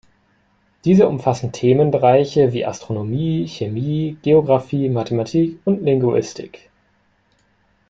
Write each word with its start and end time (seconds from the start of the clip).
Diese 0.83 1.07
umfassen 1.07 1.51
Themenbereiche 1.51 2.53
wie 2.53 2.65
Astronomie, 2.65 3.47
Chemie, 3.47 4.17
Geographie, 4.23 4.89
Mathematik 4.89 5.59
und 5.63 5.83
Linguistik. 5.83 6.71